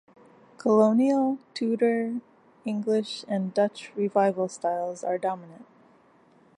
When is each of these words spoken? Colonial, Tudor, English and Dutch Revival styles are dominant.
Colonial, 0.57 1.37
Tudor, 1.53 2.21
English 2.65 3.23
and 3.27 3.53
Dutch 3.53 3.91
Revival 3.95 4.47
styles 4.49 5.03
are 5.03 5.19
dominant. 5.19 5.67